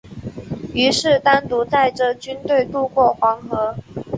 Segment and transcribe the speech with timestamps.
[0.73, 3.75] 于是单独带着军队渡过黄河。